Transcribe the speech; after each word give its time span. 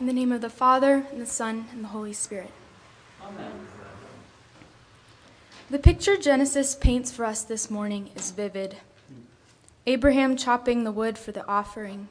In 0.00 0.06
the 0.06 0.12
name 0.12 0.30
of 0.30 0.42
the 0.42 0.48
Father, 0.48 1.06
and 1.10 1.20
the 1.20 1.26
Son, 1.26 1.66
and 1.72 1.82
the 1.82 1.88
Holy 1.88 2.12
Spirit. 2.12 2.52
Amen. 3.20 3.50
The 5.70 5.80
picture 5.80 6.16
Genesis 6.16 6.76
paints 6.76 7.10
for 7.10 7.24
us 7.24 7.42
this 7.42 7.68
morning 7.68 8.10
is 8.14 8.30
vivid. 8.30 8.76
Abraham 9.88 10.36
chopping 10.36 10.84
the 10.84 10.92
wood 10.92 11.18
for 11.18 11.32
the 11.32 11.44
offering, 11.48 12.06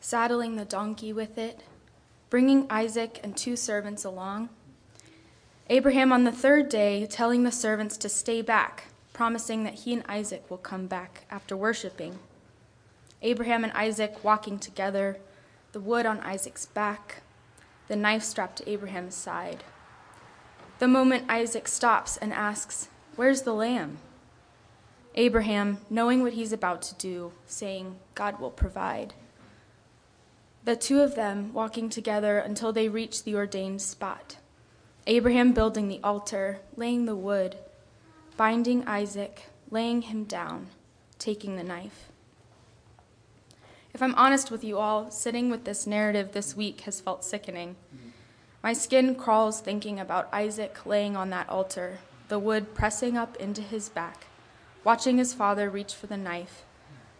saddling 0.00 0.56
the 0.56 0.66
donkey 0.66 1.14
with 1.14 1.38
it, 1.38 1.62
bringing 2.28 2.66
Isaac 2.68 3.20
and 3.24 3.34
two 3.34 3.56
servants 3.56 4.04
along. 4.04 4.50
Abraham 5.70 6.12
on 6.12 6.24
the 6.24 6.32
third 6.32 6.68
day 6.68 7.06
telling 7.06 7.42
the 7.42 7.50
servants 7.50 7.96
to 7.96 8.10
stay 8.10 8.42
back, 8.42 8.88
promising 9.14 9.64
that 9.64 9.74
he 9.74 9.94
and 9.94 10.04
Isaac 10.06 10.44
will 10.50 10.58
come 10.58 10.88
back 10.88 11.24
after 11.30 11.56
worshiping. 11.56 12.18
Abraham 13.22 13.64
and 13.64 13.72
Isaac 13.72 14.22
walking 14.22 14.58
together, 14.58 15.16
the 15.74 15.80
wood 15.80 16.06
on 16.06 16.20
Isaac's 16.20 16.66
back, 16.66 17.22
the 17.88 17.96
knife 17.96 18.22
strapped 18.22 18.58
to 18.58 18.70
Abraham's 18.70 19.16
side. 19.16 19.64
The 20.78 20.86
moment 20.86 21.24
Isaac 21.28 21.66
stops 21.66 22.16
and 22.16 22.32
asks, 22.32 22.88
Where's 23.16 23.42
the 23.42 23.52
lamb? 23.52 23.98
Abraham, 25.16 25.78
knowing 25.90 26.22
what 26.22 26.34
he's 26.34 26.52
about 26.52 26.80
to 26.82 26.94
do, 26.94 27.32
saying, 27.46 27.96
God 28.14 28.38
will 28.38 28.52
provide. 28.52 29.14
The 30.64 30.76
two 30.76 31.00
of 31.00 31.16
them 31.16 31.52
walking 31.52 31.88
together 31.88 32.38
until 32.38 32.72
they 32.72 32.88
reach 32.88 33.24
the 33.24 33.34
ordained 33.34 33.82
spot. 33.82 34.36
Abraham 35.08 35.52
building 35.52 35.88
the 35.88 36.00
altar, 36.04 36.60
laying 36.76 37.04
the 37.04 37.16
wood, 37.16 37.56
binding 38.36 38.86
Isaac, 38.86 39.46
laying 39.72 40.02
him 40.02 40.22
down, 40.22 40.68
taking 41.18 41.56
the 41.56 41.64
knife. 41.64 42.12
If 43.94 44.02
I'm 44.02 44.16
honest 44.16 44.50
with 44.50 44.64
you 44.64 44.78
all, 44.78 45.08
sitting 45.12 45.50
with 45.50 45.62
this 45.62 45.86
narrative 45.86 46.32
this 46.32 46.56
week 46.56 46.80
has 46.80 47.00
felt 47.00 47.24
sickening. 47.24 47.76
My 48.60 48.72
skin 48.72 49.14
crawls 49.14 49.60
thinking 49.60 50.00
about 50.00 50.28
Isaac 50.32 50.84
laying 50.84 51.16
on 51.16 51.30
that 51.30 51.48
altar, 51.48 52.00
the 52.26 52.40
wood 52.40 52.74
pressing 52.74 53.16
up 53.16 53.36
into 53.36 53.62
his 53.62 53.88
back, 53.88 54.26
watching 54.82 55.18
his 55.18 55.32
father 55.32 55.70
reach 55.70 55.94
for 55.94 56.08
the 56.08 56.16
knife, 56.16 56.64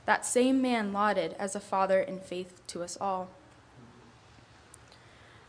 that 0.04 0.26
same 0.26 0.60
man 0.60 0.92
lauded 0.92 1.36
as 1.38 1.54
a 1.54 1.60
father 1.60 2.00
in 2.00 2.18
faith 2.18 2.60
to 2.66 2.82
us 2.82 2.98
all. 3.00 3.28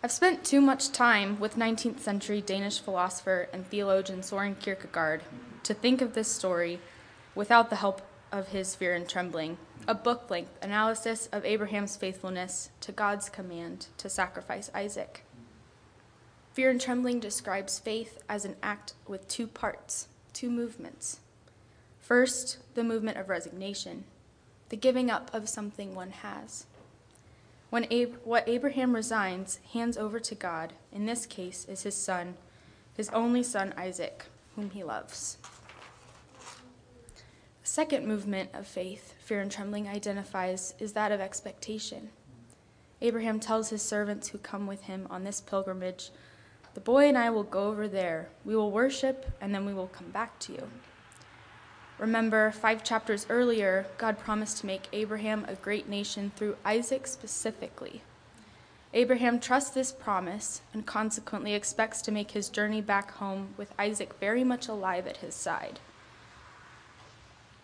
I've 0.04 0.12
spent 0.12 0.46
too 0.46 0.62
much 0.62 0.92
time 0.92 1.40
with 1.40 1.56
19th 1.58 2.02
century 2.02 2.40
Danish 2.40 2.80
philosopher 2.80 3.50
and 3.52 3.66
theologian 3.66 4.22
Soren 4.22 4.54
Kierkegaard 4.54 5.24
to 5.64 5.74
think 5.74 6.04
of 6.04 6.14
this 6.14 6.32
story 6.32 6.80
without 7.34 7.72
the 7.72 7.78
help 7.78 8.04
of 8.36 8.50
his 8.50 8.76
fear 8.76 8.94
and 8.94 9.08
trembling, 9.08 9.58
a 9.88 9.96
book 9.96 10.30
length 10.30 10.60
analysis 10.62 11.30
of 11.32 11.46
Abraham's 11.46 11.96
faithfulness 11.96 12.70
to 12.82 12.92
God's 12.92 13.30
command 13.30 13.88
to 13.98 14.10
sacrifice 14.10 14.70
Isaac. 14.76 15.24
Fear 16.52 16.72
and 16.72 16.82
trembling 16.82 17.22
describes 17.22 17.80
faith 17.80 18.22
as 18.28 18.44
an 18.44 18.58
act 18.62 18.94
with 19.08 19.28
two 19.30 19.48
parts, 19.48 20.10
two 20.34 20.50
movements. 20.50 21.22
First, 22.02 22.58
the 22.76 22.84
movement 22.84 23.18
of 23.18 23.30
resignation, 23.30 24.04
the 24.68 24.76
giving 24.76 25.10
up 25.10 25.34
of 25.34 25.48
something 25.48 25.96
one 25.96 26.12
has. 26.12 26.66
When 27.70 27.86
Ab- 27.86 28.20
what 28.26 28.48
Abraham 28.50 28.94
resigns, 28.94 29.60
hands 29.72 29.98
over 29.98 30.20
to 30.20 30.36
God, 30.36 30.74
in 30.92 31.06
this 31.06 31.26
case, 31.26 31.66
is 31.70 31.84
his 31.84 31.96
son, 31.96 32.36
his 32.98 33.10
only 33.10 33.44
son 33.44 33.74
Isaac, 33.78 34.26
whom 34.58 34.72
he 34.72 34.84
loves. 34.84 35.38
Second 37.76 38.08
movement 38.08 38.52
of 38.54 38.66
faith, 38.66 39.16
fear 39.20 39.42
and 39.42 39.52
trembling 39.52 39.86
identifies, 39.86 40.74
is 40.80 40.94
that 40.94 41.12
of 41.12 41.20
expectation. 41.20 42.08
Abraham 43.02 43.38
tells 43.38 43.68
his 43.68 43.82
servants 43.82 44.30
who 44.30 44.38
come 44.38 44.66
with 44.66 44.84
him 44.84 45.06
on 45.10 45.26
this 45.26 45.42
pilgrimage, 45.42 46.12
The 46.74 46.80
boy 46.80 47.10
and 47.10 47.18
I 47.18 47.30
will 47.32 47.44
go 47.44 47.68
over 47.68 47.90
there. 47.90 48.30
We 48.46 48.56
will 48.56 48.72
worship, 48.72 49.26
and 49.42 49.54
then 49.54 49.66
we 49.66 49.74
will 49.74 49.90
come 49.90 50.10
back 50.10 50.40
to 50.40 50.54
you. 50.54 50.70
Remember, 52.00 52.50
five 52.50 52.82
chapters 52.82 53.28
earlier, 53.30 53.88
God 53.98 54.18
promised 54.18 54.60
to 54.60 54.66
make 54.66 54.88
Abraham 54.94 55.44
a 55.46 55.56
great 55.56 55.90
nation 55.90 56.32
through 56.38 56.56
Isaac 56.64 57.06
specifically. 57.06 58.04
Abraham 58.94 59.38
trusts 59.38 59.72
this 59.72 59.92
promise 59.92 60.62
and 60.72 60.86
consequently 60.86 61.54
expects 61.54 62.02
to 62.04 62.14
make 62.14 62.32
his 62.32 62.48
journey 62.48 62.80
back 62.80 63.12
home 63.16 63.50
with 63.58 63.74
Isaac 63.78 64.18
very 64.22 64.46
much 64.46 64.70
alive 64.70 65.08
at 65.08 65.18
his 65.18 65.36
side. 65.36 65.82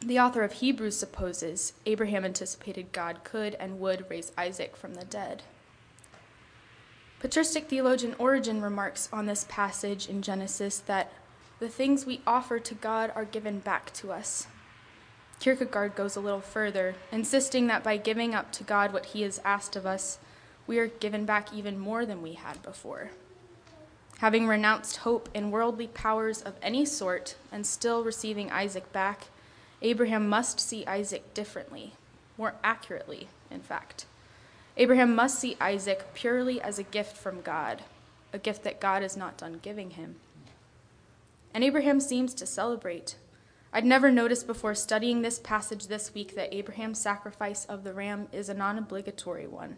The 0.04 0.20
author 0.20 0.42
of 0.42 0.54
Hebrews 0.54 0.98
supposes 0.98 1.74
Abraham 1.86 2.26
anticipated 2.26 2.92
God 2.92 3.24
could 3.24 3.54
and 3.56 3.80
would 3.80 4.10
raise 4.10 4.32
Isaac 4.36 4.76
from 4.76 4.96
the 4.96 5.06
dead. 5.06 5.44
Patristic 7.20 7.70
theologian 7.70 8.16
Origen 8.18 8.62
remarks 8.62 9.08
on 9.14 9.28
this 9.28 9.46
passage 9.48 10.10
in 10.10 10.24
Genesis 10.24 10.80
that 10.80 11.14
the 11.60 11.70
things 11.70 12.04
we 12.04 12.22
offer 12.26 12.58
to 12.58 12.74
God 12.74 13.12
are 13.14 13.26
given 13.26 13.60
back 13.60 13.94
to 13.94 14.12
us. 14.12 14.48
Kierkegaard 15.40 15.94
goes 15.94 16.16
a 16.16 16.20
little 16.20 16.42
further, 16.42 16.96
insisting 17.12 17.68
that 17.68 17.84
by 17.84 17.98
giving 17.98 18.34
up 18.34 18.52
to 18.54 18.64
God 18.64 18.94
what 18.94 19.08
he 19.08 19.22
has 19.22 19.40
asked 19.46 19.76
of 19.76 19.86
us, 19.86 20.18
we 20.66 20.80
are 20.80 20.88
given 20.88 21.26
back 21.26 21.54
even 21.54 21.78
more 21.78 22.08
than 22.08 22.24
we 22.24 22.34
had 22.34 22.64
before. 22.64 23.12
Having 24.18 24.48
renounced 24.48 24.98
hope 24.98 25.30
in 25.36 25.52
worldly 25.52 25.88
powers 25.88 26.42
of 26.42 26.56
any 26.64 26.86
sort 26.86 27.36
and 27.52 27.68
still 27.68 28.04
receiving 28.04 28.50
Isaac 28.50 28.92
back, 28.92 29.28
Abraham 29.82 30.30
must 30.30 30.60
see 30.60 30.86
Isaac 30.86 31.34
differently, 31.34 31.94
more 32.38 32.56
accurately, 32.64 33.30
in 33.50 33.62
fact. 33.62 34.06
Abraham 34.78 35.16
must 35.16 35.40
see 35.40 35.58
Isaac 35.60 36.14
purely 36.14 36.62
as 36.62 36.80
a 36.80 36.84
gift 36.84 37.18
from 37.18 37.42
God, 37.42 37.82
a 38.32 38.40
gift 38.40 38.64
that 38.64 38.80
God 38.80 39.04
is 39.04 39.18
not 39.18 39.38
done 39.38 39.60
giving 39.62 39.92
him. 39.92 40.16
And 41.54 41.64
Abraham 41.64 42.00
seems 42.00 42.34
to 42.36 42.46
celebrate. 42.46 43.16
I'd 43.74 43.86
never 43.86 44.12
noticed 44.12 44.48
before 44.48 44.76
studying 44.76 45.22
this 45.22 45.40
passage 45.40 45.88
this 45.88 46.14
week 46.14 46.36
that 46.36 46.54
Abraham's 46.54 47.00
sacrifice 47.00 47.66
of 47.66 47.84
the 47.84 47.94
ram 47.94 48.28
is 48.32 48.50
a 48.50 48.54
non 48.54 48.78
obligatory 48.78 49.48
one. 49.48 49.78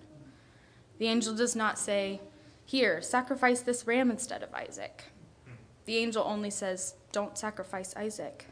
The 1.00 1.08
angel 1.08 1.36
does 1.36 1.56
not 1.56 1.80
say, 1.80 2.22
Here, 2.66 3.02
sacrifice 3.02 3.62
this 3.62 3.88
ram 3.88 4.12
instead 4.12 4.44
of 4.44 4.54
Isaac. 4.54 5.06
The 5.86 5.98
angel 5.98 6.24
only 6.26 6.50
says, 6.50 6.96
Don't 7.12 7.38
sacrifice 7.38 7.96
Isaac. 7.96 8.48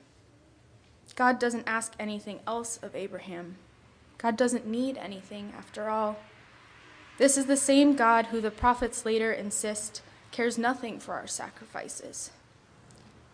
God 1.16 1.40
doesn't 1.40 1.68
ask 1.68 1.94
anything 2.00 2.40
else 2.48 2.78
of 2.82 2.96
Abraham. 2.96 3.58
God 4.18 4.38
doesn't 4.38 4.68
need 4.68 4.98
anything, 4.98 5.54
after 5.58 5.90
all. 5.90 6.18
This 7.18 7.38
is 7.38 7.46
the 7.46 7.58
same 7.58 7.96
God 7.96 8.28
who 8.28 8.42
the 8.42 8.52
prophets 8.52 9.06
later 9.06 9.32
insist 9.32 10.02
cares 10.32 10.58
nothing 10.58 11.00
for 11.00 11.14
our 11.14 11.28
sacrifices. 11.28 12.32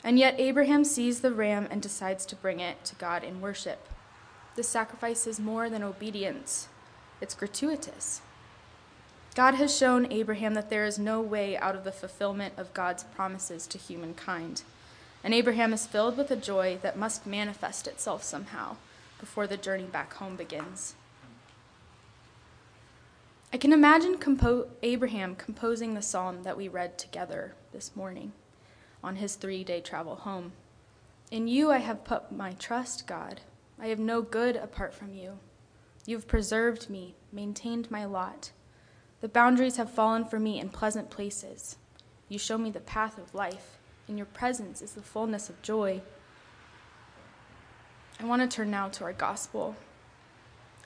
And 0.04 0.18
yet 0.18 0.40
Abraham 0.40 0.84
sees 0.84 1.22
the 1.22 1.32
ram 1.32 1.68
and 1.70 1.82
decides 1.82 2.26
to 2.28 2.36
bring 2.36 2.60
it 2.60 2.84
to 2.86 2.96
God 2.96 3.24
in 3.24 3.42
worship. 3.42 3.88
This 4.56 4.68
sacrifice 4.68 5.28
is 5.28 5.40
more 5.40 5.70
than 5.70 5.84
obedience, 5.84 6.68
it's 7.22 7.36
gratuitous. 7.36 8.22
God 9.36 9.54
has 9.54 9.78
shown 9.78 10.12
Abraham 10.12 10.56
that 10.56 10.72
there 10.72 10.86
is 10.86 10.98
no 10.98 11.22
way 11.22 11.56
out 11.56 11.76
of 11.76 11.84
the 11.84 11.92
fulfillment 11.92 12.56
of 12.58 12.74
God's 12.74 13.04
promises 13.04 13.68
to 13.68 13.78
humankind. 13.78 14.64
And 15.24 15.34
Abraham 15.34 15.74
is 15.74 15.88
filled 15.88 16.18
with 16.18 16.32
a 16.32 16.36
joy 16.36 16.78
that 16.82 16.98
must 16.98 17.28
manifest 17.28 17.88
itself 17.88 18.24
somehow 18.24 18.78
before 19.20 19.48
the 19.48 19.58
journey 19.58 19.86
back 19.86 20.14
home 20.14 20.36
begins. 20.36 20.96
I 23.52 23.58
can 23.58 23.72
imagine 23.72 24.18
compo- 24.18 24.68
Abraham 24.84 25.36
composing 25.36 25.94
the 25.94 26.02
psalm 26.02 26.44
that 26.44 26.58
we 26.58 26.68
read 26.68 26.98
together 26.98 27.56
this 27.72 27.96
morning 27.96 28.34
on 29.04 29.16
his 29.16 29.36
three 29.36 29.64
day 29.64 29.82
travel 29.82 30.16
home. 30.16 30.52
In 31.32 31.48
you 31.48 31.72
I 31.72 31.78
have 31.78 32.04
put 32.04 32.32
my 32.32 32.54
trust, 32.54 33.08
God. 33.08 33.42
I 33.80 33.88
have 33.88 34.00
no 34.00 34.22
good 34.22 34.56
apart 34.56 34.94
from 34.94 35.14
you. 35.14 35.40
You 36.06 36.16
have 36.16 36.28
preserved 36.28 36.90
me, 36.90 37.16
maintained 37.32 37.92
my 37.92 38.06
lot. 38.06 38.52
The 39.22 39.28
boundaries 39.28 39.78
have 39.78 39.92
fallen 39.92 40.26
for 40.26 40.40
me 40.40 40.60
in 40.60 40.70
pleasant 40.70 41.10
places. 41.10 41.78
You 42.30 42.38
show 42.40 42.58
me 42.58 42.70
the 42.70 42.80
path 42.80 43.18
of 43.18 43.34
life. 43.34 43.77
In 44.08 44.18
your 44.18 44.26
presence 44.26 44.82
is 44.82 44.94
the 44.94 45.02
fullness 45.02 45.50
of 45.50 45.62
joy. 45.62 46.02
I 48.20 48.26
want 48.26 48.42
to 48.42 48.56
turn 48.56 48.72
now 48.72 48.88
to 48.90 49.04
our 49.04 49.14
gospel. 49.14 49.76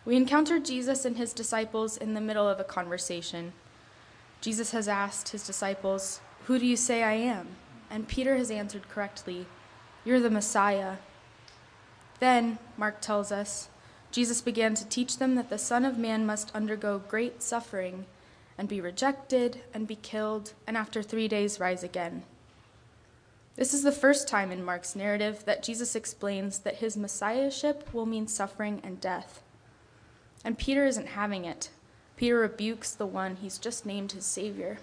We 0.03 0.15
encounter 0.15 0.59
Jesus 0.59 1.05
and 1.05 1.17
his 1.17 1.31
disciples 1.31 1.95
in 1.97 2.15
the 2.15 2.21
middle 2.21 2.49
of 2.49 2.59
a 2.59 2.63
conversation. 2.63 3.53
Jesus 4.41 4.71
has 4.71 4.87
asked 4.87 5.29
his 5.29 5.45
disciples, 5.45 6.19
Who 6.45 6.57
do 6.57 6.65
you 6.65 6.75
say 6.75 7.03
I 7.03 7.13
am? 7.13 7.49
And 7.91 8.07
Peter 8.07 8.35
has 8.37 8.49
answered 8.49 8.89
correctly, 8.89 9.45
You're 10.03 10.19
the 10.19 10.31
Messiah. 10.31 10.97
Then, 12.19 12.57
Mark 12.75 13.01
tells 13.01 13.31
us, 13.31 13.69
Jesus 14.11 14.41
began 14.41 14.73
to 14.75 14.85
teach 14.87 15.17
them 15.17 15.35
that 15.35 15.49
the 15.49 15.59
Son 15.59 15.85
of 15.85 15.97
Man 15.97 16.25
must 16.25 16.53
undergo 16.55 16.99
great 17.07 17.43
suffering 17.43 18.05
and 18.57 18.67
be 18.67 18.81
rejected 18.81 19.61
and 19.73 19.87
be 19.87 19.95
killed, 19.95 20.53
and 20.65 20.75
after 20.75 21.03
three 21.03 21.27
days 21.27 21.59
rise 21.59 21.83
again. 21.83 22.23
This 23.55 23.73
is 23.73 23.83
the 23.83 23.91
first 23.91 24.27
time 24.27 24.51
in 24.51 24.63
Mark's 24.63 24.95
narrative 24.95 25.43
that 25.45 25.63
Jesus 25.63 25.95
explains 25.95 26.59
that 26.59 26.77
his 26.77 26.95
messiahship 26.95 27.93
will 27.93 28.05
mean 28.05 28.27
suffering 28.27 28.79
and 28.83 29.01
death. 29.01 29.41
And 30.43 30.57
Peter 30.57 30.85
isn't 30.85 31.09
having 31.09 31.45
it. 31.45 31.69
Peter 32.15 32.39
rebukes 32.39 32.91
the 32.93 33.05
one 33.05 33.35
he's 33.35 33.57
just 33.57 33.85
named 33.85 34.13
his 34.13 34.25
Savior. 34.25 34.79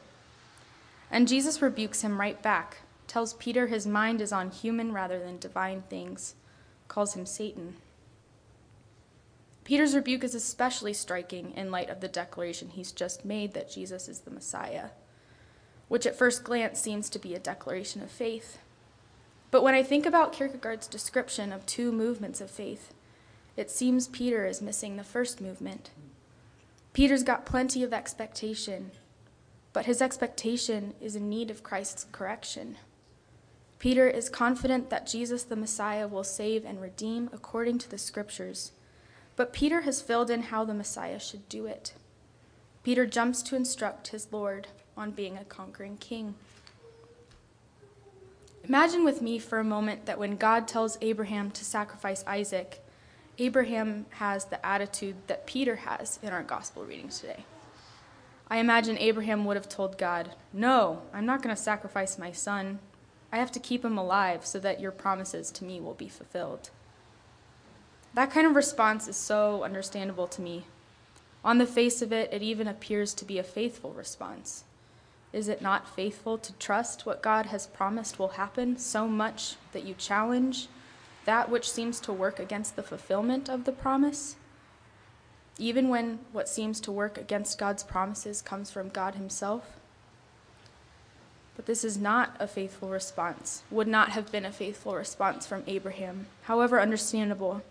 And 1.10 1.26
Jesus 1.26 1.62
rebukes 1.62 2.02
him 2.02 2.20
right 2.20 2.40
back, 2.42 2.78
tells 3.06 3.34
Peter 3.34 3.66
his 3.66 3.86
mind 3.86 4.20
is 4.20 4.32
on 4.32 4.50
human 4.50 4.92
rather 4.92 5.18
than 5.18 5.38
divine 5.38 5.82
things, 5.88 6.34
calls 6.88 7.14
him 7.14 7.24
Satan. 7.24 7.76
Peter's 9.64 9.94
rebuke 9.94 10.24
is 10.24 10.34
especially 10.34 10.92
striking 10.92 11.52
in 11.52 11.70
light 11.70 11.90
of 11.90 12.00
the 12.00 12.08
declaration 12.08 12.70
he's 12.70 12.92
just 12.92 13.24
made 13.24 13.54
that 13.54 13.70
Jesus 13.70 14.08
is 14.08 14.20
the 14.20 14.30
Messiah, 14.30 14.90
which 15.88 16.06
at 16.06 16.16
first 16.16 16.44
glance 16.44 16.78
seems 16.78 17.10
to 17.10 17.18
be 17.18 17.34
a 17.34 17.38
declaration 17.38 18.02
of 18.02 18.10
faith. 18.10 18.58
But 19.50 19.62
when 19.62 19.74
I 19.74 19.82
think 19.82 20.06
about 20.06 20.32
Kierkegaard's 20.32 20.86
description 20.86 21.52
of 21.52 21.66
two 21.66 21.90
movements 21.90 22.40
of 22.40 22.50
faith, 22.50 22.92
it 23.56 23.70
seems 23.70 24.06
Peter 24.06 24.46
is 24.46 24.62
missing 24.62 24.96
the 24.96 25.04
first 25.04 25.40
movement. 25.40 25.90
Peter's 26.92 27.22
got 27.22 27.46
plenty 27.46 27.82
of 27.82 27.92
expectation, 27.92 28.90
but 29.72 29.86
his 29.86 30.02
expectation 30.02 30.94
is 31.00 31.16
in 31.16 31.28
need 31.28 31.50
of 31.50 31.62
Christ's 31.62 32.06
correction. 32.12 32.76
Peter 33.78 34.08
is 34.08 34.28
confident 34.28 34.90
that 34.90 35.06
Jesus 35.06 35.44
the 35.44 35.56
Messiah 35.56 36.08
will 36.08 36.24
save 36.24 36.64
and 36.64 36.80
redeem 36.80 37.30
according 37.32 37.78
to 37.78 37.90
the 37.90 37.98
scriptures, 37.98 38.72
but 39.36 39.52
Peter 39.52 39.82
has 39.82 40.02
filled 40.02 40.30
in 40.30 40.42
how 40.42 40.64
the 40.64 40.74
Messiah 40.74 41.20
should 41.20 41.48
do 41.48 41.66
it. 41.66 41.94
Peter 42.82 43.06
jumps 43.06 43.42
to 43.42 43.56
instruct 43.56 44.08
his 44.08 44.28
Lord 44.32 44.66
on 44.98 45.12
being 45.12 45.36
a 45.36 45.44
conquering 45.44 45.96
king. 45.96 46.34
Imagine 48.64 49.04
with 49.04 49.22
me 49.22 49.38
for 49.38 49.58
a 49.58 49.64
moment 49.64 50.04
that 50.06 50.18
when 50.18 50.36
God 50.36 50.68
tells 50.68 50.98
Abraham 51.00 51.50
to 51.52 51.64
sacrifice 51.64 52.24
Isaac, 52.26 52.84
Abraham 53.38 54.06
has 54.10 54.46
the 54.46 54.64
attitude 54.66 55.16
that 55.28 55.46
Peter 55.46 55.76
has 55.76 56.18
in 56.22 56.30
our 56.30 56.42
gospel 56.42 56.84
readings 56.84 57.20
today. 57.20 57.44
I 58.50 58.58
imagine 58.58 58.98
Abraham 58.98 59.44
would 59.44 59.56
have 59.56 59.68
told 59.68 59.96
God, 59.96 60.30
No, 60.52 61.02
I'm 61.14 61.26
not 61.26 61.42
going 61.42 61.54
to 61.54 61.62
sacrifice 61.62 62.18
my 62.18 62.32
son. 62.32 62.80
I 63.30 63.36
have 63.36 63.52
to 63.52 63.60
keep 63.60 63.84
him 63.84 63.96
alive 63.96 64.44
so 64.44 64.58
that 64.58 64.80
your 64.80 64.90
promises 64.90 65.50
to 65.52 65.64
me 65.64 65.80
will 65.80 65.94
be 65.94 66.08
fulfilled. 66.08 66.70
That 68.14 68.30
kind 68.30 68.46
of 68.46 68.56
response 68.56 69.06
is 69.06 69.16
so 69.16 69.62
understandable 69.62 70.26
to 70.28 70.42
me. 70.42 70.64
On 71.44 71.58
the 71.58 71.66
face 71.66 72.02
of 72.02 72.12
it, 72.12 72.32
it 72.32 72.42
even 72.42 72.66
appears 72.66 73.14
to 73.14 73.24
be 73.24 73.38
a 73.38 73.44
faithful 73.44 73.92
response. 73.92 74.64
Is 75.32 75.48
it 75.48 75.60
not 75.60 75.94
faithful 75.94 76.38
to 76.38 76.52
trust 76.54 77.04
what 77.04 77.22
God 77.22 77.46
has 77.46 77.66
promised 77.66 78.18
will 78.18 78.28
happen 78.28 78.78
so 78.78 79.06
much 79.06 79.56
that 79.72 79.84
you 79.84 79.94
challenge 79.94 80.68
that 81.26 81.50
which 81.50 81.70
seems 81.70 82.00
to 82.00 82.12
work 82.12 82.38
against 82.38 82.74
the 82.74 82.82
fulfillment 82.82 83.50
of 83.50 83.64
the 83.64 83.72
promise? 83.72 84.36
Even 85.58 85.90
when 85.90 86.20
what 86.32 86.48
seems 86.48 86.80
to 86.80 86.92
work 86.92 87.18
against 87.18 87.58
God's 87.58 87.82
promises 87.82 88.40
comes 88.40 88.70
from 88.70 88.88
God 88.88 89.16
Himself? 89.16 89.78
But 91.56 91.66
this 91.66 91.84
is 91.84 91.98
not 91.98 92.36
a 92.38 92.46
faithful 92.46 92.88
response, 92.88 93.64
would 93.70 93.88
not 93.88 94.10
have 94.10 94.32
been 94.32 94.46
a 94.46 94.52
faithful 94.52 94.94
response 94.94 95.46
from 95.46 95.64
Abraham, 95.66 96.28
however 96.42 96.80
understandable. 96.80 97.62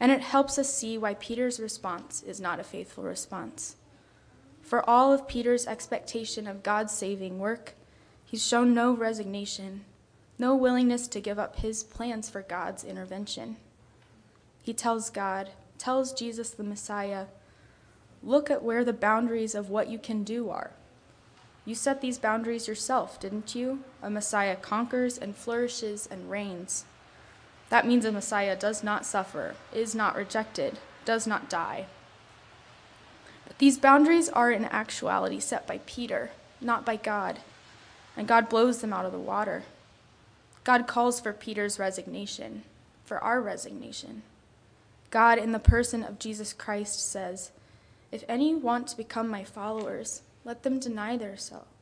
And 0.00 0.10
it 0.10 0.22
helps 0.22 0.58
us 0.58 0.74
see 0.74 0.98
why 0.98 1.14
Peter's 1.14 1.60
response 1.60 2.22
is 2.22 2.40
not 2.40 2.58
a 2.58 2.64
faithful 2.64 3.04
response. 3.04 3.76
For 4.72 4.88
all 4.88 5.12
of 5.12 5.28
Peter's 5.28 5.66
expectation 5.66 6.46
of 6.46 6.62
God's 6.62 6.94
saving 6.94 7.38
work, 7.38 7.74
he's 8.24 8.42
shown 8.42 8.72
no 8.72 8.94
resignation 8.94 9.84
no 10.38 10.56
willingness 10.56 11.08
to 11.08 11.20
give 11.20 11.38
up 11.38 11.56
his 11.56 11.84
plans 11.84 12.30
for 12.30 12.40
God's 12.40 12.82
intervention. 12.82 13.56
He 14.62 14.72
tells 14.72 15.10
God, 15.10 15.50
tells 15.76 16.14
Jesus 16.14 16.52
the 16.52 16.62
Messiah, 16.62 17.26
look 18.22 18.50
at 18.50 18.62
where 18.62 18.82
the 18.82 18.94
boundaries 18.94 19.54
of 19.54 19.68
what 19.68 19.90
you 19.90 19.98
can 19.98 20.24
do 20.24 20.48
are. 20.48 20.70
You 21.66 21.74
set 21.74 22.00
these 22.00 22.18
boundaries 22.18 22.66
yourself, 22.66 23.20
didn't 23.20 23.54
you? 23.54 23.84
A 24.02 24.08
Messiah 24.08 24.56
conquers 24.56 25.18
and 25.18 25.36
flourishes 25.36 26.08
and 26.10 26.30
reigns. 26.30 26.86
That 27.68 27.86
means 27.86 28.06
a 28.06 28.10
Messiah 28.10 28.56
does 28.56 28.82
not 28.82 29.04
suffer, 29.04 29.54
is 29.74 29.94
not 29.94 30.16
rejected, 30.16 30.78
does 31.04 31.26
not 31.26 31.50
die. 31.50 31.88
These 33.62 33.78
boundaries 33.78 34.28
are 34.28 34.50
in 34.50 34.64
actuality 34.64 35.38
set 35.38 35.68
by 35.68 35.78
Peter, 35.86 36.32
not 36.60 36.84
by 36.84 36.96
God, 36.96 37.38
and 38.16 38.26
God 38.26 38.48
blows 38.48 38.80
them 38.80 38.92
out 38.92 39.06
of 39.06 39.12
the 39.12 39.20
water. 39.20 39.62
God 40.64 40.88
calls 40.88 41.20
for 41.20 41.32
Peter's 41.32 41.78
resignation, 41.78 42.64
for 43.04 43.18
our 43.18 43.40
resignation. 43.40 44.22
God, 45.10 45.38
in 45.38 45.52
the 45.52 45.60
person 45.60 46.02
of 46.02 46.18
Jesus 46.18 46.52
Christ, 46.52 47.08
says, 47.08 47.52
If 48.10 48.24
any 48.28 48.52
want 48.52 48.88
to 48.88 48.96
become 48.96 49.28
my 49.28 49.44
followers, 49.44 50.22
let 50.44 50.64
them 50.64 50.80
deny 50.80 51.16
their 51.16 51.36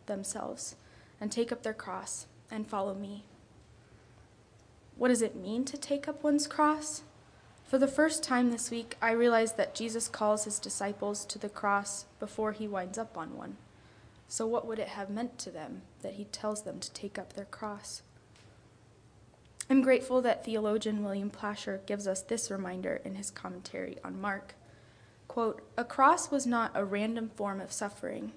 themselves 0.04 0.76
and 1.18 1.32
take 1.32 1.50
up 1.50 1.62
their 1.62 1.72
cross 1.72 2.26
and 2.50 2.66
follow 2.66 2.92
me. 2.92 3.24
What 4.96 5.08
does 5.08 5.22
it 5.22 5.34
mean 5.34 5.64
to 5.64 5.78
take 5.78 6.06
up 6.06 6.22
one's 6.22 6.46
cross? 6.46 7.04
For 7.70 7.78
the 7.78 7.86
first 7.86 8.24
time 8.24 8.50
this 8.50 8.68
week, 8.72 8.96
I 9.00 9.12
realized 9.12 9.56
that 9.56 9.76
Jesus 9.76 10.08
calls 10.08 10.42
his 10.42 10.58
disciples 10.58 11.24
to 11.26 11.38
the 11.38 11.48
cross 11.48 12.06
before 12.18 12.50
he 12.50 12.66
winds 12.66 12.98
up 12.98 13.16
on 13.16 13.36
one. 13.36 13.58
So, 14.26 14.44
what 14.44 14.66
would 14.66 14.80
it 14.80 14.88
have 14.88 15.08
meant 15.08 15.38
to 15.38 15.52
them 15.52 15.82
that 16.02 16.14
he 16.14 16.24
tells 16.24 16.62
them 16.62 16.80
to 16.80 16.90
take 16.90 17.16
up 17.16 17.34
their 17.34 17.44
cross? 17.44 18.02
I'm 19.70 19.82
grateful 19.82 20.20
that 20.20 20.44
theologian 20.44 21.04
William 21.04 21.30
Placher 21.30 21.80
gives 21.86 22.08
us 22.08 22.22
this 22.22 22.50
reminder 22.50 23.00
in 23.04 23.14
his 23.14 23.30
commentary 23.30 23.98
on 24.02 24.20
Mark. 24.20 24.56
Quote, 25.28 25.62
A 25.78 25.84
cross 25.84 26.28
was 26.28 26.48
not 26.48 26.72
a 26.74 26.84
random 26.84 27.30
form 27.36 27.60
of 27.60 27.70
suffering. 27.70 28.32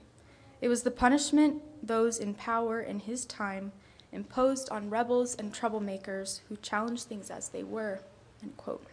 It 0.61 0.67
was 0.67 0.83
the 0.83 0.91
punishment 0.91 1.63
those 1.81 2.19
in 2.19 2.35
power 2.35 2.79
in 2.79 2.99
his 2.99 3.25
time 3.25 3.71
imposed 4.11 4.69
on 4.69 4.91
rebels 4.91 5.33
and 5.33 5.51
troublemakers 5.51 6.41
who 6.49 6.55
challenged 6.57 7.05
things 7.05 7.31
as 7.31 7.49
they 7.49 7.63
were. 7.63 8.01
End 8.43 8.55
quote. 8.57 8.85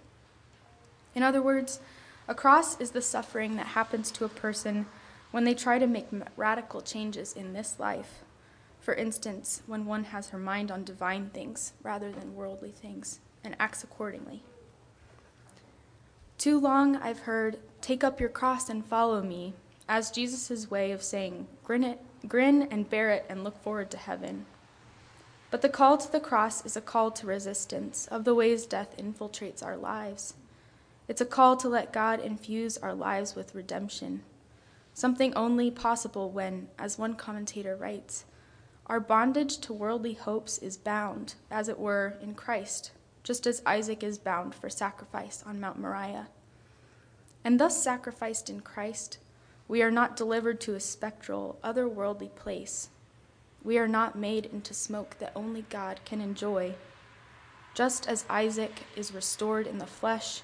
In 1.14 1.22
other 1.22 1.42
words, 1.42 1.80
a 2.28 2.34
cross 2.34 2.80
is 2.80 2.92
the 2.92 3.02
suffering 3.02 3.56
that 3.56 3.66
happens 3.68 4.10
to 4.12 4.24
a 4.24 4.28
person 4.28 4.86
when 5.30 5.44
they 5.44 5.54
try 5.54 5.78
to 5.78 5.86
make 5.86 6.08
radical 6.36 6.80
changes 6.80 7.32
in 7.32 7.52
this 7.52 7.78
life 7.78 8.24
for 8.80 8.94
instance, 8.94 9.62
when 9.66 9.84
one 9.84 10.04
has 10.04 10.30
her 10.30 10.38
mind 10.38 10.70
on 10.70 10.84
divine 10.84 11.30
things 11.30 11.74
rather 11.82 12.10
than 12.10 12.34
worldly 12.34 12.72
things 12.72 13.20
and 13.44 13.54
acts 13.60 13.84
accordingly. 13.84 14.42
Too 16.38 16.58
long 16.58 16.96
I've 16.96 17.20
heard, 17.20 17.58
take 17.82 18.02
up 18.02 18.18
your 18.18 18.30
cross 18.30 18.70
and 18.70 18.84
follow 18.84 19.22
me, 19.22 19.52
as 19.88 20.10
Jesus' 20.10 20.70
way 20.70 20.92
of 20.92 21.02
saying, 21.02 21.46
grin, 21.62 21.84
it, 21.84 22.00
grin 22.26 22.62
and 22.70 22.88
bear 22.88 23.10
it 23.10 23.26
and 23.28 23.44
look 23.44 23.62
forward 23.62 23.90
to 23.90 23.98
heaven. 23.98 24.46
But 25.50 25.62
the 25.62 25.68
call 25.68 25.98
to 25.98 26.10
the 26.10 26.20
cross 26.20 26.64
is 26.64 26.76
a 26.76 26.80
call 26.80 27.10
to 27.10 27.26
resistance 27.26 28.06
of 28.06 28.24
the 28.24 28.34
ways 28.34 28.64
death 28.64 28.96
infiltrates 28.96 29.62
our 29.62 29.76
lives. 29.76 30.34
It's 31.10 31.20
a 31.20 31.26
call 31.26 31.56
to 31.56 31.68
let 31.68 31.92
God 31.92 32.20
infuse 32.20 32.78
our 32.78 32.94
lives 32.94 33.34
with 33.34 33.56
redemption, 33.56 34.22
something 34.94 35.34
only 35.34 35.68
possible 35.68 36.30
when, 36.30 36.68
as 36.78 37.00
one 37.00 37.16
commentator 37.16 37.74
writes, 37.74 38.26
our 38.86 39.00
bondage 39.00 39.58
to 39.62 39.72
worldly 39.72 40.12
hopes 40.14 40.58
is 40.58 40.76
bound, 40.76 41.34
as 41.50 41.68
it 41.68 41.80
were, 41.80 42.14
in 42.22 42.36
Christ, 42.36 42.92
just 43.24 43.44
as 43.48 43.60
Isaac 43.66 44.04
is 44.04 44.18
bound 44.18 44.54
for 44.54 44.70
sacrifice 44.70 45.42
on 45.44 45.58
Mount 45.58 45.80
Moriah. 45.80 46.28
And 47.42 47.58
thus 47.58 47.82
sacrificed 47.82 48.48
in 48.48 48.60
Christ, 48.60 49.18
we 49.66 49.82
are 49.82 49.90
not 49.90 50.14
delivered 50.16 50.60
to 50.60 50.76
a 50.76 50.80
spectral, 50.80 51.58
otherworldly 51.64 52.36
place. 52.36 52.88
We 53.64 53.78
are 53.78 53.88
not 53.88 54.16
made 54.16 54.46
into 54.46 54.74
smoke 54.74 55.16
that 55.18 55.32
only 55.34 55.62
God 55.70 55.98
can 56.04 56.20
enjoy. 56.20 56.74
Just 57.74 58.08
as 58.08 58.24
Isaac 58.30 58.84
is 58.94 59.12
restored 59.12 59.66
in 59.66 59.78
the 59.78 59.86
flesh, 59.86 60.42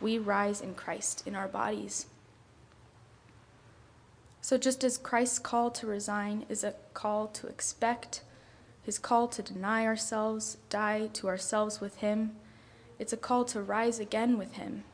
we 0.00 0.18
rise 0.18 0.60
in 0.60 0.74
Christ 0.74 1.22
in 1.26 1.34
our 1.34 1.48
bodies. 1.48 2.06
So, 4.40 4.56
just 4.56 4.84
as 4.84 4.98
Christ's 4.98 5.38
call 5.40 5.70
to 5.72 5.86
resign 5.86 6.46
is 6.48 6.62
a 6.62 6.74
call 6.94 7.26
to 7.28 7.48
expect, 7.48 8.22
his 8.82 8.98
call 8.98 9.26
to 9.28 9.42
deny 9.42 9.84
ourselves, 9.84 10.58
die 10.70 11.08
to 11.14 11.26
ourselves 11.26 11.80
with 11.80 11.96
him, 11.96 12.36
it's 12.98 13.12
a 13.12 13.16
call 13.16 13.44
to 13.46 13.60
rise 13.60 13.98
again 13.98 14.38
with 14.38 14.54
him. 14.54 14.84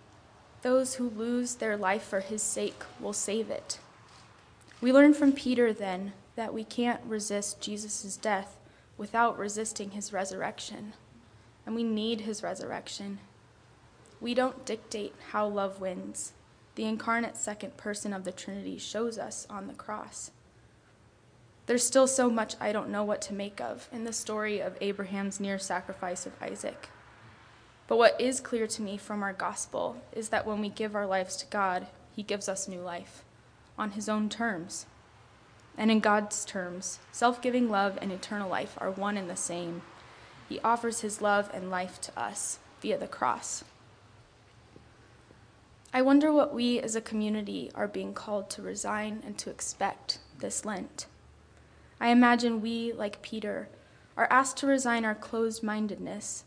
Those 0.62 0.94
who 0.94 1.11
lose 1.11 1.56
their 1.56 1.76
life 1.76 2.02
for 2.02 2.21
his 2.21 2.42
sake 2.42 2.82
will 2.99 3.12
save 3.12 3.50
it. 3.50 3.78
We 4.80 4.92
learn 4.92 5.12
from 5.12 5.32
Peter 5.32 5.73
then 5.73 6.12
that 6.35 6.54
we 6.54 6.64
can't 6.64 7.02
resist 7.06 7.61
Jesus' 7.61 8.16
death 8.16 8.56
without 8.97 9.38
resisting 9.38 9.90
his 9.90 10.12
resurrection, 10.12 10.94
and 11.66 11.75
we 11.75 11.82
need 11.82 12.23
his 12.23 12.42
resurrection. 12.42 13.18
We 14.23 14.35
don't 14.35 14.64
dictate 14.64 15.17
how 15.33 15.49
love 15.49 15.81
wins 15.81 16.33
the 16.76 16.85
incarnate 16.85 17.37
second 17.37 17.76
person 17.76 18.12
of 18.12 18.23
the 18.23 18.31
Trinity 18.31 18.79
shows 18.79 19.19
us 19.19 19.49
on 19.50 19.67
the 19.67 19.75
cross. 19.75 20.31
There's 21.67 21.85
still 21.85 22.07
so 22.07 22.31
much 22.31 22.55
I 22.61 22.71
don't 22.71 22.88
know 22.88 23.02
what 23.02 23.21
to 23.23 23.35
make 23.35 23.61
of 23.61 23.88
in 23.93 24.05
the 24.05 24.12
story 24.12 24.61
of 24.61 24.79
Abraham's 24.81 25.41
near 25.41 25.59
sacrifice 25.59 26.25
of 26.25 26.41
Isaac. 26.41 26.88
But 27.88 27.99
what 27.99 28.19
is 28.21 28.38
clear 28.38 28.69
to 28.69 28.81
me 28.81 28.97
from 28.97 29.25
our 29.25 29.33
gospel 29.33 30.00
is 30.12 30.29
that 30.29 30.47
when 30.47 30.61
we 30.61 30.69
give 30.69 30.95
our 30.95 31.07
lives 31.07 31.37
to 31.38 31.47
God, 31.47 31.88
He 32.14 32.23
gives 32.23 32.49
us 32.49 32.69
new 32.69 32.81
life, 32.81 33.25
on 33.76 33.91
his 33.91 34.09
own 34.09 34.29
terms. 34.29 34.87
And 35.76 35.91
in 35.91 35.99
God's 35.99 36.45
terms, 36.45 37.00
self 37.11 37.43
giving 37.43 37.69
love 37.69 37.99
and 38.00 38.12
eternal 38.12 38.49
life 38.49 38.79
are 38.79 38.93
one 38.93 39.17
and 39.17 39.29
the 39.29 39.35
same. 39.35 39.83
He 40.49 40.61
offers 40.61 41.00
his 41.00 41.21
love 41.21 41.50
and 41.52 41.73
life 41.73 42.00
to 42.02 42.17
us 42.17 42.61
via 42.81 42.99
the 42.99 43.09
cross. 43.09 43.64
I 45.94 46.00
wonder 46.00 46.32
what 46.32 46.54
we 46.54 46.80
as 46.80 46.96
a 46.96 47.02
community 47.02 47.70
are 47.75 47.87
being 47.87 48.14
called 48.14 48.49
to 48.50 48.62
resign 48.62 49.22
and 49.26 49.37
to 49.37 49.50
expect 49.50 50.20
this 50.38 50.64
Lent. 50.64 51.06
I 52.00 52.08
imagine 52.08 52.62
we, 52.62 52.92
like 52.94 53.20
Peter, 53.20 53.68
are 54.16 54.26
asked 54.30 54.56
to 54.58 54.66
resign 54.66 55.04
our 55.04 55.14
closed 55.14 55.62
mindedness, 55.62 56.44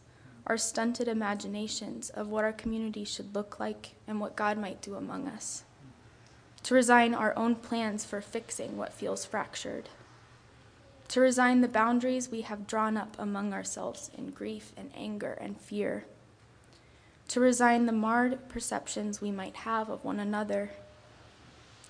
our 0.48 0.58
stunted 0.58 1.08
imaginations 1.08 2.10
of 2.10 2.30
what 2.30 2.44
our 2.44 2.54
community 2.54 3.04
should 3.04 3.36
look 3.36 3.60
like 3.60 3.92
and 4.08 4.20
what 4.20 4.36
God 4.36 4.58
might 4.58 4.82
do 4.82 4.96
among 4.96 5.28
us. 5.28 5.64
To 6.64 6.74
resign 6.74 7.14
our 7.14 7.38
own 7.38 7.54
plans 7.54 8.04
for 8.04 8.22
fixing 8.22 8.78
what 8.78 8.94
feels 8.94 9.26
fractured, 9.26 9.90
to 11.10 11.22
resign 11.22 11.62
the 11.62 11.68
boundaries 11.68 12.32
we 12.32 12.42
have 12.42 12.66
drawn 12.66 12.98
up 12.98 13.16
among 13.20 13.54
ourselves 13.54 14.10
in 14.18 14.32
grief 14.32 14.72
and 14.76 14.90
anger 14.96 15.34
and 15.40 15.62
fear, 15.62 16.06
to 17.30 17.40
resign 17.40 17.86
the 17.86 17.92
marred 17.92 18.48
perceptions 18.50 19.22
we 19.22 19.32
might 19.32 19.56
have 19.58 19.90
of 19.90 20.04
one 20.04 20.20
another. 20.20 20.72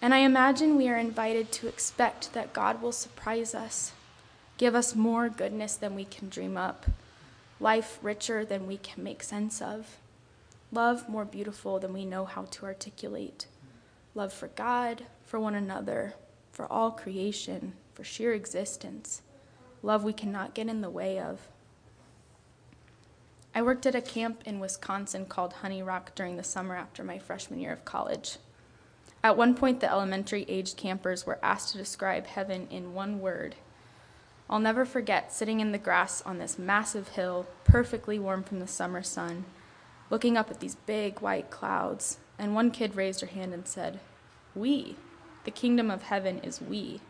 And 0.01 0.13
I 0.13 0.20
imagine 0.20 0.75
we 0.75 0.89
are 0.89 0.98
invited 0.98 1.51
to 1.54 1.68
expect 1.68 2.34
that 2.34 2.54
God 2.54 2.82
will 2.82 2.92
surprise 2.92 3.56
us, 3.56 3.94
give 4.58 4.75
us 4.75 4.96
more 4.96 5.30
goodness 5.30 5.75
than 5.75 5.96
we 5.96 6.06
can 6.06 6.30
dream 6.30 6.58
up, 6.58 6.86
life 7.60 8.00
richer 8.01 8.46
than 8.46 8.68
we 8.68 8.77
can 8.77 9.04
make 9.04 9.24
sense 9.24 9.62
of, 9.62 9.98
love 10.72 11.10
more 11.10 11.25
beautiful 11.25 11.80
than 11.80 11.94
we 11.94 12.06
know 12.06 12.25
how 12.25 12.44
to 12.44 12.65
articulate 12.65 13.48
love 14.15 14.32
for 14.32 14.48
God, 14.48 15.04
for 15.25 15.39
one 15.39 15.54
another, 15.54 16.13
for 16.51 16.65
all 16.72 16.89
creation, 16.89 17.74
for 17.94 18.04
sheer 18.04 18.34
existence, 18.34 19.22
love 19.84 20.04
we 20.04 20.13
cannot 20.13 20.56
get 20.56 20.68
in 20.68 20.82
the 20.82 20.89
way 20.89 21.20
of. 21.20 21.42
I 23.55 23.62
worked 23.62 23.85
at 23.85 23.95
a 23.95 24.01
camp 24.01 24.43
in 24.45 24.59
Wisconsin 24.59 25.25
called 25.25 25.53
Honey 25.53 25.81
Rock 25.81 26.13
during 26.13 26.35
the 26.35 26.43
summer 26.43 26.75
after 26.75 27.03
my 27.03 27.17
freshman 27.17 27.59
year 27.59 27.71
of 27.71 27.85
college. 27.85 28.38
At 29.24 29.38
one 29.38 29.55
point, 29.55 29.79
the 29.79 29.89
elementary 29.89 30.45
aged 30.47 30.77
campers 30.77 31.25
were 31.25 31.39
asked 31.41 31.71
to 31.71 31.77
describe 31.77 32.27
heaven 32.27 32.67
in 32.69 32.93
one 32.93 33.21
word. 33.21 33.55
I'll 34.50 34.59
never 34.59 34.85
forget 34.85 35.33
sitting 35.33 35.62
in 35.62 35.71
the 35.71 35.77
grass 35.77 36.21
on 36.24 36.38
this 36.38 36.59
massive 36.59 37.07
hill, 37.07 37.47
perfectly 37.63 38.19
warm 38.19 38.43
from 38.43 38.59
the 38.59 38.67
summer 38.67 39.01
sun, 39.01 39.45
looking 40.09 40.38
up 40.38 40.51
at 40.51 40.59
these 40.59 40.75
big 40.75 41.21
white 41.21 41.50
clouds 41.50 42.19
and 42.38 42.53
one 42.53 42.71
kid 42.71 42.95
raised 42.95 43.21
her 43.21 43.27
hand 43.27 43.53
and 43.53 43.67
said, 43.67 44.00
We. 44.53 44.95
The 45.45 45.51
kingdom 45.51 45.91
of 45.91 46.03
heaven 46.03 46.39
is 46.39 46.59
we. 46.59 47.01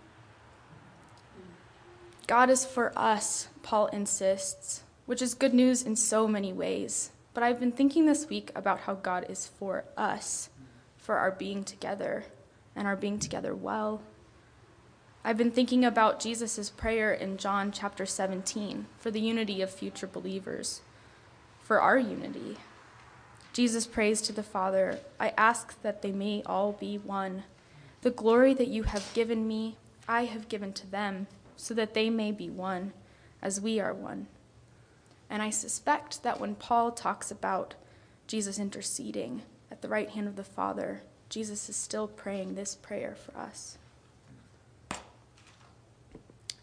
God 2.27 2.49
is 2.49 2.65
for 2.65 2.91
us, 2.97 3.47
Paul 3.63 3.87
insists, 3.87 4.83
which 5.05 5.21
is 5.21 5.33
good 5.33 5.53
news 5.53 5.81
in 5.81 5.95
so 5.95 6.27
many 6.27 6.51
ways. 6.51 7.12
But 7.33 7.43
I've 7.43 7.59
been 7.59 7.71
thinking 7.71 8.05
this 8.05 8.29
week 8.29 8.51
about 8.55 8.81
how 8.81 8.95
God 8.95 9.25
is 9.29 9.47
for 9.47 9.85
us, 9.97 10.50
for 10.97 11.17
our 11.17 11.31
being 11.31 11.63
together, 11.63 12.25
and 12.75 12.88
our 12.88 12.95
being 12.95 13.19
together 13.19 13.53
well. 13.53 14.01
I've 15.24 15.38
been 15.38 15.51
thinking 15.51 15.83
about 15.83 16.19
Jesus' 16.19 16.69
prayer 16.69 17.12
in 17.12 17.38
John 17.38 17.71
chapter 17.71 18.05
17 18.05 18.85
for 18.97 19.09
the 19.09 19.19
unity 19.19 19.62
of 19.62 19.71
future 19.71 20.07
believers, 20.07 20.81
for 21.62 21.81
our 21.81 21.97
unity. 21.97 22.57
Jesus 23.51 23.88
prays 23.88 24.21
to 24.21 24.33
the 24.33 24.43
Father, 24.43 25.00
I 25.19 25.33
ask 25.38 25.81
that 25.81 26.01
they 26.01 26.12
may 26.12 26.43
all 26.45 26.74
be 26.74 26.97
one. 26.97 27.43
The 28.01 28.12
glory 28.12 28.53
that 28.53 28.67
you 28.67 28.83
have 28.83 29.13
given 29.13 29.47
me, 29.47 29.77
I 30.07 30.25
have 30.25 30.47
given 30.47 30.74
to 30.74 30.85
them, 30.85 31.25
so 31.57 31.74
that 31.74 31.93
they 31.93 32.09
may 32.09 32.31
be 32.31 32.50
one, 32.50 32.93
as 33.41 33.59
we 33.59 33.79
are 33.79 33.93
one. 33.93 34.27
And 35.36 35.44
I 35.44 35.50
suspect 35.50 36.24
that 36.24 36.39
when 36.39 36.56
Paul 36.56 36.92
talks 36.92 37.30
about 37.30 37.74
Jesus 38.25 38.58
interceding 38.58 39.42
at 39.70 39.82
the 39.82 39.89
right 39.89 40.10
hand 40.10 40.30
of 40.30 40.38
the 40.38 40.46
Father, 40.46 41.01
Jesus 41.27 41.68
is 41.68 41.75
still 41.75 42.08
praying 42.08 42.56
this 42.56 42.74
prayer 42.74 43.18
for 43.18 43.38
us. 43.38 43.77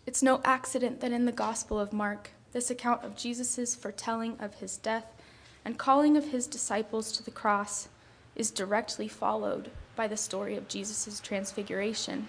It's 0.06 0.22
no 0.22 0.40
accident 0.42 1.00
that 1.00 1.12
in 1.12 1.26
the 1.26 1.32
Gospel 1.32 1.78
of 1.78 1.92
Mark, 1.92 2.30
this 2.52 2.70
account 2.70 3.04
of 3.04 3.14
Jesus' 3.14 3.74
foretelling 3.74 4.38
of 4.40 4.54
his 4.54 4.78
death 4.78 5.20
and 5.66 5.76
calling 5.76 6.16
of 6.16 6.28
his 6.30 6.46
disciples 6.46 7.12
to 7.12 7.22
the 7.22 7.30
cross 7.30 7.88
is 8.34 8.50
directly 8.50 9.06
followed 9.06 9.70
by 9.94 10.08
the 10.08 10.16
story 10.16 10.56
of 10.56 10.68
Jesus' 10.68 11.20
transfiguration. 11.20 12.26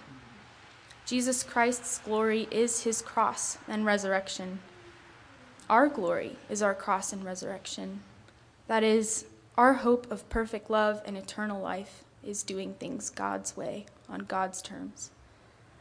Jesus 1.06 1.42
Christ's 1.42 2.00
glory 2.00 2.48
is 2.50 2.82
his 2.82 3.00
cross 3.00 3.56
and 3.66 3.86
resurrection. 3.86 4.58
Our 5.68 5.88
glory 5.88 6.36
is 6.50 6.62
our 6.62 6.74
cross 6.74 7.12
and 7.12 7.24
resurrection. 7.24 8.00
That 8.66 8.82
is, 8.82 9.26
our 9.56 9.74
hope 9.74 10.10
of 10.10 10.28
perfect 10.28 10.68
love 10.68 11.02
and 11.06 11.16
eternal 11.16 11.60
life 11.60 12.04
is 12.22 12.42
doing 12.42 12.74
things 12.74 13.10
God's 13.10 13.56
way, 13.56 13.86
on 14.08 14.20
God's 14.20 14.60
terms. 14.60 15.10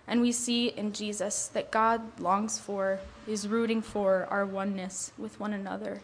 And 0.08 0.22
we 0.22 0.32
see 0.32 0.68
in 0.68 0.94
Jesus 0.94 1.48
that 1.48 1.72
God 1.72 2.20
longs 2.20 2.60
for, 2.60 3.00
is 3.28 3.48
rooting 3.48 3.82
for 3.82 4.28
our 4.30 4.46
oneness 4.46 5.12
with 5.18 5.40
one 5.40 5.54
another 5.54 6.02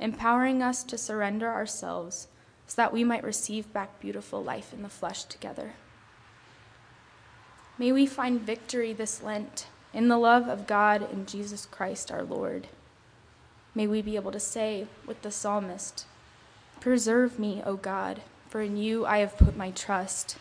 empowering 0.00 0.62
us 0.62 0.82
to 0.84 0.98
surrender 0.98 1.48
ourselves 1.48 2.28
so 2.66 2.74
that 2.76 2.92
we 2.92 3.04
might 3.04 3.22
receive 3.22 3.72
back 3.72 4.00
beautiful 4.00 4.42
life 4.42 4.72
in 4.72 4.82
the 4.82 4.88
flesh 4.88 5.24
together. 5.24 5.72
May 7.78 7.92
we 7.92 8.06
find 8.06 8.40
victory 8.40 8.92
this 8.92 9.22
Lent 9.22 9.66
in 9.92 10.08
the 10.08 10.18
love 10.18 10.48
of 10.48 10.66
God 10.66 11.08
and 11.10 11.28
Jesus 11.28 11.66
Christ 11.66 12.10
our 12.10 12.22
Lord. 12.22 12.68
May 13.74 13.86
we 13.86 14.02
be 14.02 14.16
able 14.16 14.32
to 14.32 14.40
say 14.40 14.86
with 15.06 15.22
the 15.22 15.30
psalmist, 15.30 16.06
Preserve 16.80 17.38
me, 17.38 17.62
O 17.64 17.76
God, 17.76 18.22
for 18.48 18.60
in 18.60 18.76
you 18.76 19.04
I 19.04 19.18
have 19.18 19.36
put 19.36 19.56
my 19.56 19.70
trust. 19.70 20.36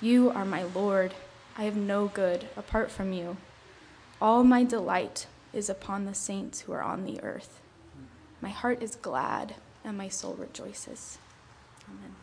You 0.00 0.30
are 0.30 0.44
my 0.44 0.62
Lord. 0.62 1.14
I 1.56 1.64
have 1.64 1.76
no 1.76 2.08
good 2.08 2.48
apart 2.56 2.90
from 2.90 3.12
you. 3.12 3.36
All 4.20 4.44
my 4.44 4.64
delight 4.64 5.26
is 5.52 5.70
upon 5.70 6.04
the 6.04 6.14
saints 6.14 6.62
who 6.62 6.72
are 6.72 6.82
on 6.82 7.04
the 7.04 7.22
earth. 7.22 7.60
My 8.40 8.50
heart 8.50 8.82
is 8.82 8.96
glad 8.96 9.54
and 9.84 9.96
my 9.96 10.08
soul 10.08 10.34
rejoices. 10.34 11.18
Amen. 11.88 12.16